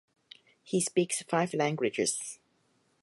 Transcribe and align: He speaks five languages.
He 0.63 0.81
speaks 0.81 1.21
five 1.21 1.53
languages. 1.53 2.39